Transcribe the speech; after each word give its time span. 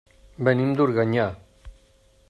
Venim 0.47 0.71
d'Organyà. 0.79 1.29